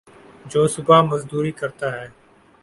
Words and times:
جو 0.45 0.61
صبح 0.67 1.01
مزدوری 1.01 1.51
کرتا 1.51 1.87
ہے 1.93 2.07